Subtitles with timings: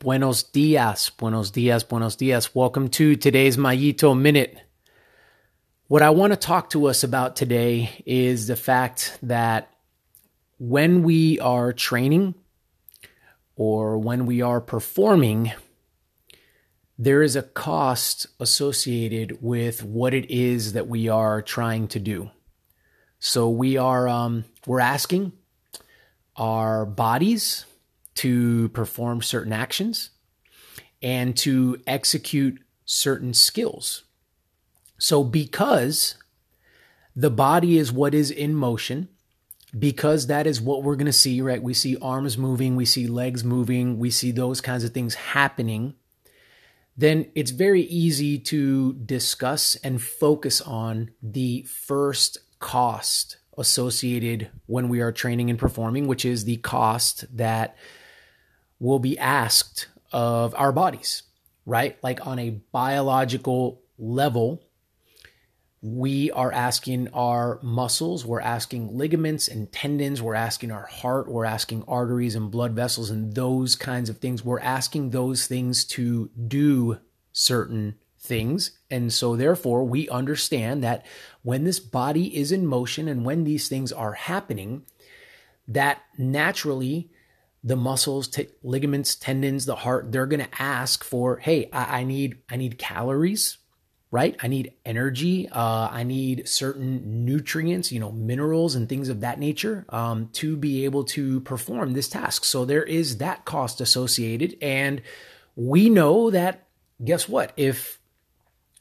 [0.00, 2.54] Buenos dias, buenos dias, buenos dias.
[2.54, 4.56] Welcome to today's Mayito Minute.
[5.88, 9.72] What I want to talk to us about today is the fact that
[10.58, 12.36] when we are training
[13.56, 15.50] or when we are performing,
[16.96, 22.30] there is a cost associated with what it is that we are trying to do.
[23.18, 25.32] So we are um, we're asking
[26.36, 27.64] our bodies
[28.18, 30.10] to perform certain actions
[31.00, 34.02] and to execute certain skills.
[34.98, 36.16] So, because
[37.14, 39.08] the body is what is in motion,
[39.78, 41.62] because that is what we're going to see, right?
[41.62, 45.94] We see arms moving, we see legs moving, we see those kinds of things happening,
[46.96, 55.00] then it's very easy to discuss and focus on the first cost associated when we
[55.00, 57.76] are training and performing, which is the cost that
[58.80, 61.22] will be asked of our bodies,
[61.66, 61.96] right?
[62.02, 64.62] Like on a biological level,
[65.80, 71.44] we are asking our muscles, we're asking ligaments and tendons, we're asking our heart, we're
[71.44, 74.44] asking arteries and blood vessels and those kinds of things.
[74.44, 76.98] We're asking those things to do
[77.32, 78.72] certain things.
[78.90, 81.06] And so, therefore, we understand that
[81.42, 84.82] when this body is in motion and when these things are happening,
[85.68, 87.10] that naturally
[87.64, 92.04] the muscles, t- ligaments, tendons, the heart, they're going to ask for, hey, I-, I,
[92.04, 93.58] need, I need calories,
[94.10, 94.36] right?
[94.40, 95.48] I need energy.
[95.48, 100.56] Uh, I need certain nutrients, you know, minerals and things of that nature um, to
[100.56, 102.44] be able to perform this task.
[102.44, 104.56] So there is that cost associated.
[104.62, 105.02] And
[105.56, 106.68] we know that,
[107.04, 107.52] guess what?
[107.56, 108.00] If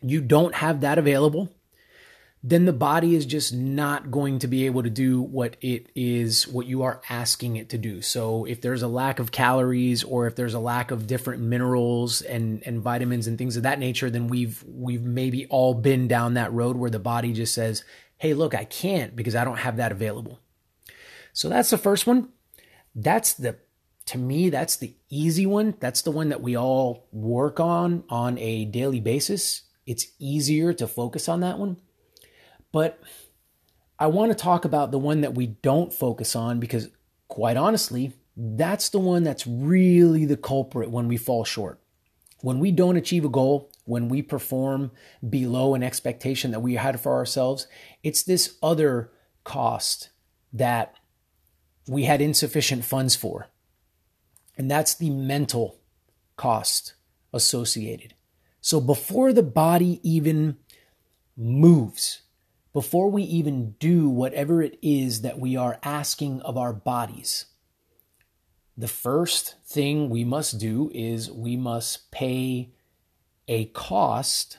[0.00, 1.54] you don't have that available,
[2.44, 6.48] then the body is just not going to be able to do what it is,
[6.48, 8.02] what you are asking it to do.
[8.02, 12.20] So if there's a lack of calories or if there's a lack of different minerals
[12.20, 16.34] and, and vitamins and things of that nature, then we've, we've maybe all been down
[16.34, 17.84] that road where the body just says,
[18.18, 20.40] Hey, look, I can't because I don't have that available.
[21.32, 22.28] So that's the first one.
[22.94, 23.56] That's the,
[24.06, 25.74] to me, that's the easy one.
[25.78, 29.62] That's the one that we all work on on a daily basis.
[29.86, 31.76] It's easier to focus on that one
[32.72, 33.00] but
[33.98, 36.88] I want to talk about the one that we don't focus on because,
[37.28, 41.78] quite honestly, that's the one that's really the culprit when we fall short.
[42.40, 44.90] When we don't achieve a goal, when we perform
[45.28, 47.68] below an expectation that we had for ourselves,
[48.02, 49.12] it's this other
[49.44, 50.08] cost
[50.52, 50.96] that
[51.86, 53.48] we had insufficient funds for.
[54.56, 55.78] And that's the mental
[56.36, 56.94] cost
[57.32, 58.14] associated.
[58.60, 60.56] So before the body even
[61.36, 62.22] moves,
[62.72, 67.46] before we even do whatever it is that we are asking of our bodies,
[68.76, 72.70] the first thing we must do is we must pay
[73.46, 74.58] a cost,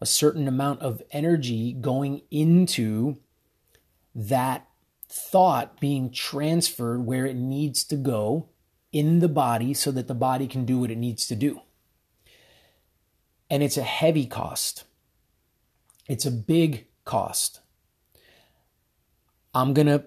[0.00, 3.18] a certain amount of energy going into
[4.14, 4.66] that
[5.08, 8.48] thought being transferred where it needs to go
[8.92, 11.60] in the body so that the body can do what it needs to do.
[13.48, 14.84] And it's a heavy cost.
[16.08, 17.60] It's a big cost.
[19.54, 20.04] I'm going to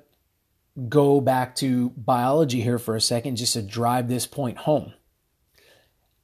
[0.88, 4.94] go back to biology here for a second just to drive this point home.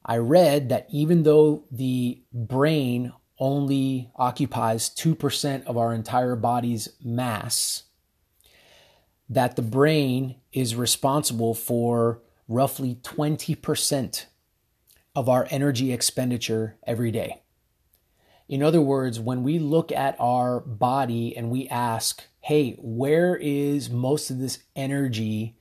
[0.04, 7.82] I read that even though the brain only occupies 2% of our entire body's mass,
[9.28, 14.26] that the brain is responsible for roughly 20%
[15.14, 17.42] of our energy expenditure every day.
[18.48, 23.90] In other words, when we look at our body and we ask, hey, where is
[23.90, 25.56] most of this energy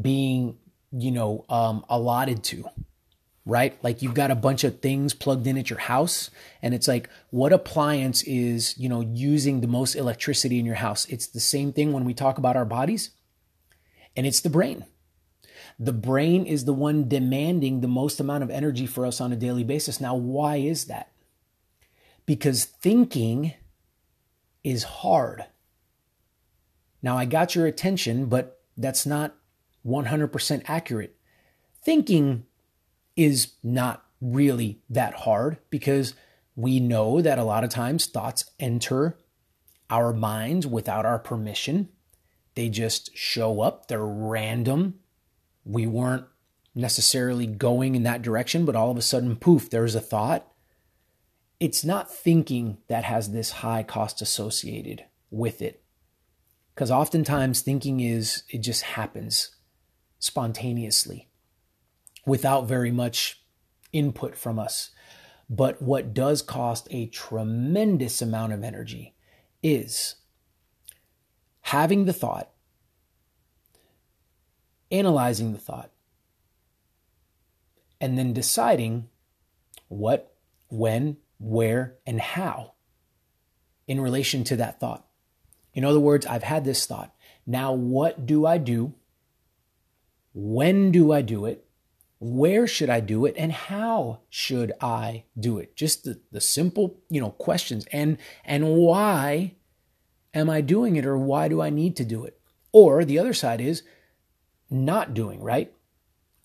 [0.00, 0.58] being,
[0.92, 2.68] you know, um, allotted to?
[3.46, 3.82] Right?
[3.82, 6.30] Like you've got a bunch of things plugged in at your house,
[6.60, 11.06] and it's like, what appliance is, you know, using the most electricity in your house?
[11.06, 13.10] It's the same thing when we talk about our bodies,
[14.16, 14.84] and it's the brain.
[15.78, 19.36] The brain is the one demanding the most amount of energy for us on a
[19.36, 20.00] daily basis.
[20.00, 21.12] Now, why is that?
[22.26, 23.54] Because thinking
[24.64, 25.44] is hard.
[27.00, 29.36] Now, I got your attention, but that's not
[29.86, 31.16] 100% accurate.
[31.82, 32.44] Thinking
[33.14, 36.14] is not really that hard because
[36.56, 39.16] we know that a lot of times thoughts enter
[39.88, 41.88] our minds without our permission.
[42.56, 44.98] They just show up, they're random.
[45.64, 46.24] We weren't
[46.74, 50.50] necessarily going in that direction, but all of a sudden, poof, there's a thought
[51.58, 55.82] it's not thinking that has this high cost associated with it.
[56.74, 59.56] Because oftentimes thinking is, it just happens
[60.18, 61.28] spontaneously.
[62.26, 63.40] without very much
[63.92, 64.90] input from us.
[65.48, 69.14] But what does cost a tremendous amount of energy
[69.62, 70.16] is
[71.62, 72.50] having the thought,
[74.90, 75.92] analyzing the thought,
[78.00, 79.08] and then deciding
[79.88, 80.34] what,
[80.68, 82.72] when, where, and how
[83.86, 85.06] in relation to that thought.
[85.74, 87.14] In other words, I've had this thought.
[87.46, 88.94] Now, what do I do?
[90.32, 91.64] When do I do it?
[92.18, 93.34] Where should I do it?
[93.36, 95.76] And how should I do it?
[95.76, 97.86] Just the, the simple, you know, questions.
[97.92, 99.54] And and why
[100.32, 102.40] am I doing it or why do I need to do it?
[102.72, 103.82] Or the other side is
[104.70, 105.72] not doing, right?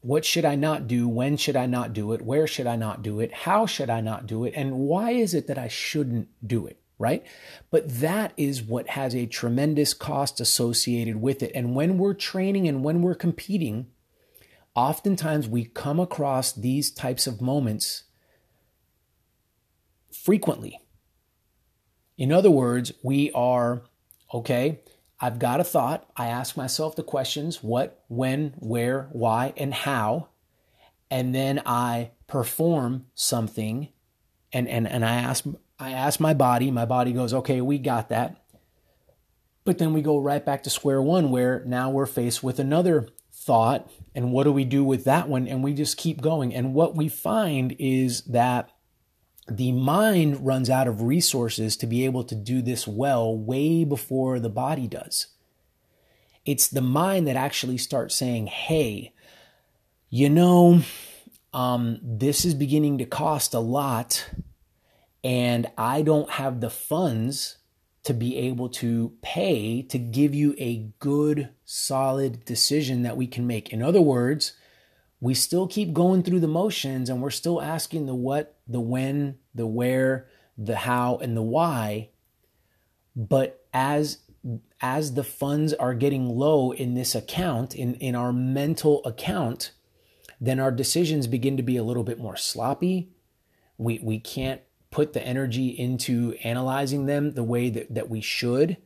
[0.01, 1.07] What should I not do?
[1.07, 2.21] When should I not do it?
[2.21, 3.31] Where should I not do it?
[3.31, 4.53] How should I not do it?
[4.56, 6.81] And why is it that I shouldn't do it?
[7.01, 7.25] right?
[7.71, 11.51] But that is what has a tremendous cost associated with it.
[11.56, 13.88] And when we're training and when we're competing,
[14.75, 18.04] oftentimes we come across these types of moments
[20.13, 20.80] frequently.
[22.19, 23.81] In other words, we are,
[24.31, 24.81] okay,
[25.21, 26.09] I've got a thought.
[26.18, 30.29] I ask myself the questions what, when, where, why, and how.
[31.12, 33.89] And then I perform something
[34.51, 35.45] and, and, and I ask
[35.81, 38.44] I ask my body, my body goes, okay, we got that.
[39.63, 43.09] But then we go right back to square one where now we're faced with another
[43.33, 43.89] thought.
[44.13, 45.47] And what do we do with that one?
[45.47, 46.53] And we just keep going.
[46.53, 48.69] And what we find is that
[49.47, 54.39] the mind runs out of resources to be able to do this well way before
[54.39, 55.27] the body does.
[56.45, 59.13] It's the mind that actually starts saying, hey,
[60.09, 60.81] you know,
[61.53, 64.29] um, this is beginning to cost a lot
[65.23, 67.57] and I don't have the funds
[68.03, 73.45] to be able to pay to give you a good, solid decision that we can
[73.45, 73.69] make.
[73.69, 74.53] In other words,
[75.21, 79.38] we still keep going through the motions and we're still asking the what, the when,
[79.53, 80.27] the where,
[80.57, 82.09] the how, and the why.
[83.15, 84.18] But as
[84.81, 89.71] as the funds are getting low in this account, in, in our mental account,
[90.39, 93.12] then our decisions begin to be a little bit more sloppy.
[93.77, 98.77] We we can't put the energy into analyzing them the way that, that we should.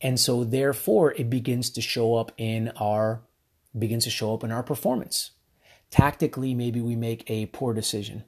[0.00, 3.22] And so therefore it begins to show up in our
[3.78, 5.30] begins to show up in our performance.
[5.90, 8.24] Tactically, maybe we make a poor decision.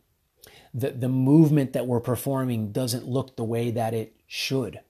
[0.74, 4.80] The, the movement that we're performing doesn't look the way that it should.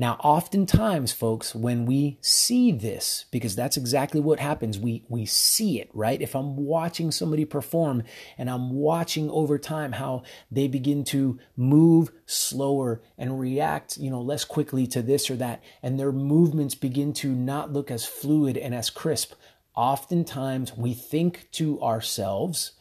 [0.00, 5.80] Now, oftentimes, folks, when we see this, because that's exactly what happens, we, we see
[5.80, 6.22] it, right?
[6.22, 8.04] If I'm watching somebody perform
[8.38, 10.22] and I'm watching over time how
[10.52, 15.64] they begin to move slower and react, you know, less quickly to this or that,
[15.82, 19.32] and their movements begin to not look as fluid and as crisp,
[19.78, 22.72] oftentimes we think to ourselves,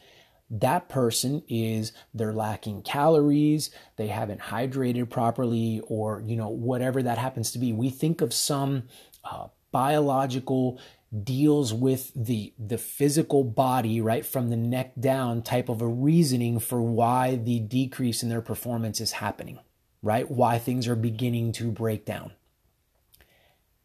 [0.49, 7.17] that person is they're lacking calories they haven't hydrated properly or you know whatever that
[7.17, 7.71] happens to be.
[7.71, 8.83] We think of some
[9.23, 10.79] uh, biological
[11.23, 16.59] deals with the the physical body right from the neck down type of a reasoning
[16.59, 19.59] for why the decrease in their performance is happening
[20.03, 20.29] right?
[20.29, 22.31] Why things are beginning to break down.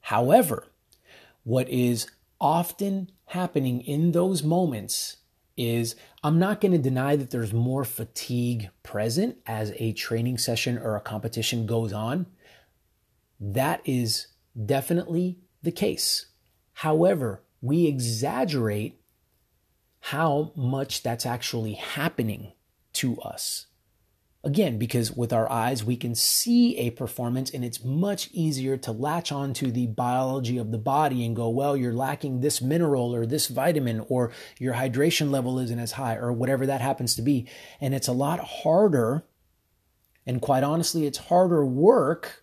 [0.01, 0.67] However
[1.45, 2.09] what is
[2.43, 5.19] often happening in those moments
[5.57, 5.95] is
[6.25, 10.97] I'm not going to deny that there's more fatigue present as a training session or
[10.97, 12.27] a competition goes on.
[13.39, 14.27] That is
[14.67, 16.27] definitely the case.
[16.75, 19.01] However, we exaggerate
[20.01, 22.53] how much that's actually happening
[22.95, 23.67] to us.
[24.45, 28.91] Again, because with our eyes, we can see a performance and it's much easier to
[28.91, 33.15] latch on to the biology of the body and go, well, you're lacking this mineral
[33.15, 37.23] or this vitamin or your hydration level isn't as high or whatever that happens to
[37.23, 37.47] be.
[37.81, 39.23] And it's a lot harder.
[40.27, 42.43] And quite honestly, it's harder work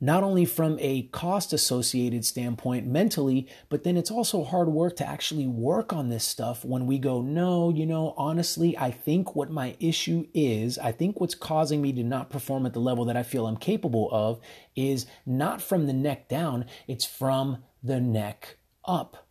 [0.00, 5.08] not only from a cost associated standpoint mentally, but then it's also hard work to
[5.08, 9.50] actually work on this stuff when we go, no, you know, honestly, I think what
[9.50, 13.16] my issue is, I think what's causing me to not perform at the level that
[13.16, 14.40] I feel I'm capable of
[14.76, 19.26] is not from the neck down, it's from the neck up.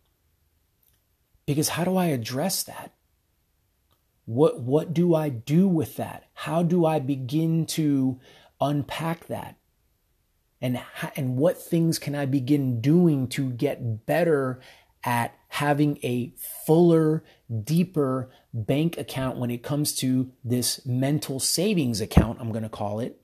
[1.46, 2.92] Because how do I address that?
[4.26, 6.24] What, what do I do with that?
[6.34, 8.20] How do I begin to
[8.60, 9.57] unpack that?
[10.60, 10.80] And
[11.16, 14.60] and what things can I begin doing to get better
[15.04, 16.32] at having a
[16.66, 17.24] fuller,
[17.64, 23.00] deeper bank account when it comes to this mental savings account, I'm going to call
[23.00, 23.20] it,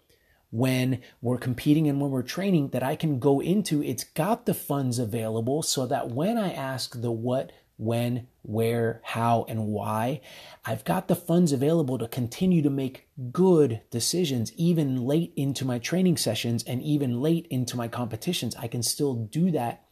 [0.50, 3.82] when we're competing and when we're training that I can go into.
[3.82, 9.44] It's got the funds available so that when I ask the what, when, where, how,
[9.48, 10.20] and why,
[10.64, 15.78] I've got the funds available to continue to make good decisions, even late into my
[15.78, 18.54] training sessions and even late into my competitions.
[18.56, 19.84] I can still do that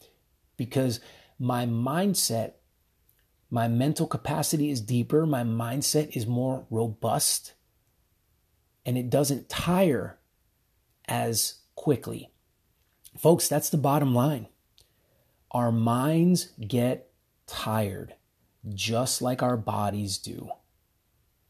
[0.56, 1.00] because
[1.38, 2.52] my mindset,
[3.50, 7.54] my mental capacity is deeper, my mindset is more robust,
[8.86, 10.18] and it doesn't tire
[11.08, 12.30] as quickly.
[13.18, 14.46] Folks, that's the bottom line.
[15.50, 17.11] Our minds get
[17.46, 18.14] tired,
[18.68, 20.50] just like our bodies do.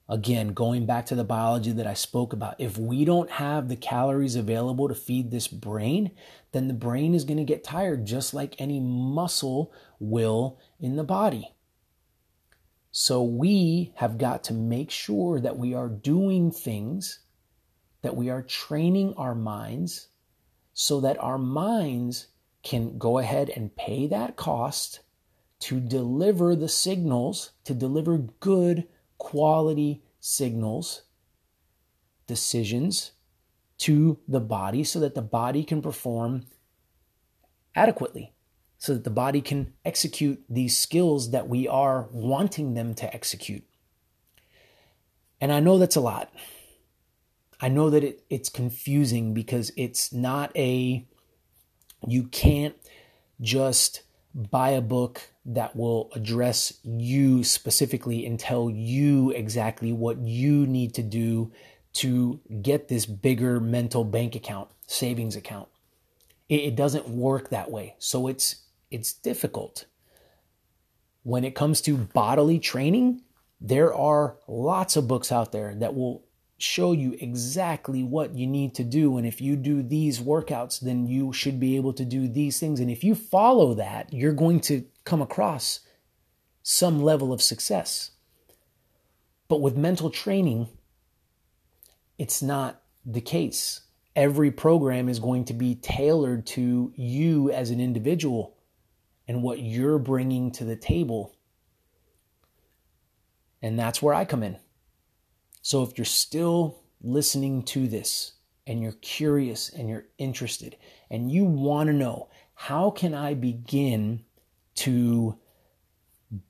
[0.08, 3.76] Again, going back to the biology that I spoke about, if we don't have the
[3.76, 6.10] calories available to feed this brain,
[6.52, 11.04] then the brain is going to get tired, just like any muscle will in the
[11.04, 11.54] body.
[12.90, 17.20] So we have got to make sure that we are doing things,
[18.02, 20.08] that we are training our minds
[20.74, 22.26] so that our minds
[22.62, 25.00] can go ahead and pay that cost
[25.62, 31.02] to deliver the signals, to deliver good quality signals,
[32.26, 33.12] decisions
[33.78, 36.46] to the body so that the body can perform
[37.76, 38.32] adequately,
[38.78, 43.64] so that the body can execute these skills that we are wanting them to execute.
[45.40, 46.32] And I know that's a lot.
[47.60, 51.06] I know that it, it's confusing because it's not a,
[52.04, 52.74] you can't
[53.40, 54.02] just
[54.34, 60.94] buy a book that will address you specifically and tell you exactly what you need
[60.94, 61.52] to do
[61.94, 65.68] to get this bigger mental bank account, savings account.
[66.48, 67.96] It, doesn't work that way.
[67.98, 68.56] So it's
[68.90, 69.86] it's difficult.
[71.22, 73.22] When it comes to bodily training,
[73.58, 76.24] there are lots of books out there that will
[76.58, 79.16] show you exactly what you need to do.
[79.16, 82.80] And if you do these workouts, then you should be able to do these things.
[82.80, 85.80] And if you follow that, you're going to come across
[86.62, 88.12] some level of success.
[89.48, 90.68] But with mental training,
[92.18, 93.80] it's not the case.
[94.14, 98.56] Every program is going to be tailored to you as an individual
[99.26, 101.34] and what you're bringing to the table.
[103.60, 104.58] And that's where I come in.
[105.62, 108.32] So if you're still listening to this
[108.66, 110.76] and you're curious and you're interested
[111.10, 114.24] and you want to know how can I begin
[114.76, 115.38] to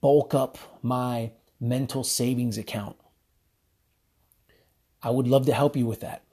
[0.01, 2.95] bulk up my mental savings account?
[5.01, 6.23] I would love to help you with that.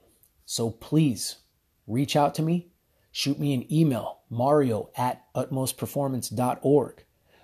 [0.45, 1.37] So please
[1.87, 2.71] reach out to me,
[3.11, 7.03] shoot me an email, mario at utmostperformance.org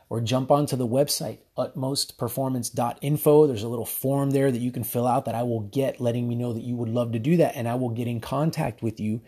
[0.10, 3.48] or jump onto the website, utmostperformance.info.
[3.48, 6.28] There's a little form there that you can fill out that I will get letting
[6.28, 7.56] me know that you would love to do that.
[7.56, 9.22] And I will get in contact with you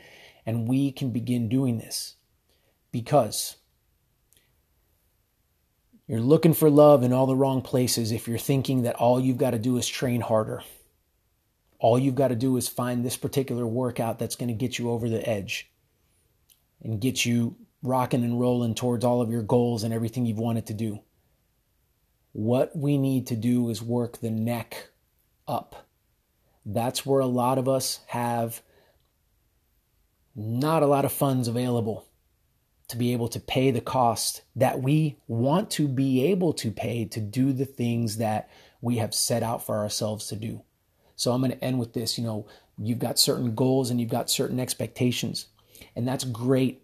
[0.46, 2.16] and we can begin doing this.
[2.92, 3.58] Because
[6.10, 9.38] you're looking for love in all the wrong places if you're thinking that all you've
[9.38, 10.64] got to do is train harder.
[11.78, 14.90] All you've got to do is find this particular workout that's going to get you
[14.90, 15.70] over the edge
[16.82, 20.66] and get you rocking and rolling towards all of your goals and everything you've wanted
[20.66, 21.00] to do.
[22.32, 24.90] What we need to do is work the neck
[25.48, 25.88] up.
[26.66, 28.64] That's where a lot of us have
[30.36, 32.09] not a lot of funds available
[32.90, 37.06] to be able to pay the cost that we want to be able to pay
[37.06, 38.50] to do the things that
[38.82, 40.64] we have set out for ourselves to do.
[41.16, 42.18] So I'm going to end with this.
[42.18, 45.48] You know, you've got certain goals and you've got certain expectations,
[45.96, 46.82] and that's great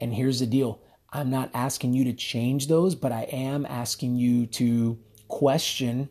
[0.00, 0.80] and here's the deal
[1.12, 6.08] I'm not asking you to change those, but I am asking you to question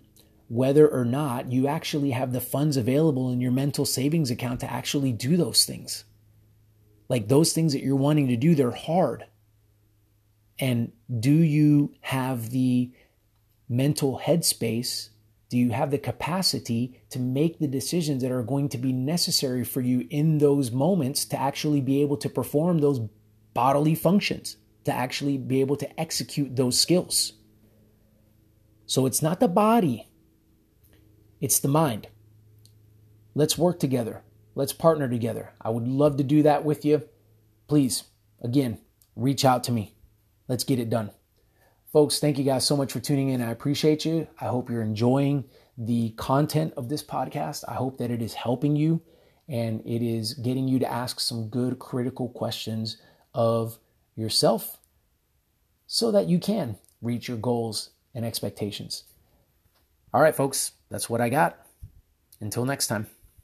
[0.49, 4.71] whether or not you actually have the funds available in your mental savings account to
[4.71, 6.05] actually do those things.
[7.09, 9.25] Like those things that you're wanting to do, they're hard.
[10.59, 12.91] And do you have the
[13.69, 15.09] mental headspace?
[15.49, 19.63] Do you have the capacity to make the decisions that are going to be necessary
[19.63, 22.99] for you in those moments to actually be able to perform those
[23.53, 27.33] bodily functions to actually be able to execute those skills.
[28.85, 30.07] So it's not the body,
[31.41, 32.07] it's the mind.
[33.35, 34.23] Let's work together.
[34.57, 35.51] Let's partner together.
[35.61, 37.03] I would love to do that with you.
[37.67, 38.05] Please,
[38.41, 38.79] again,
[39.15, 39.93] reach out to me.
[40.47, 41.11] Let's get it done.
[41.93, 43.39] Folks, thank you guys so much for tuning in.
[43.39, 44.27] I appreciate you.
[44.41, 45.45] I hope you're enjoying
[45.77, 47.65] the content of this podcast.
[47.67, 48.99] I hope that it is helping you
[49.47, 52.97] and it is getting you to ask some good critical questions
[53.35, 53.77] of
[54.15, 54.79] yourself
[55.85, 59.03] so that you can reach your goals and expectations.
[60.15, 61.63] All right, folks, that's what I got.
[62.41, 63.05] Until next time.